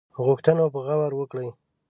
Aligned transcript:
غوښتنو 0.25 0.63
به 0.73 0.79
غور 0.85 1.13
وکړي. 1.17 1.49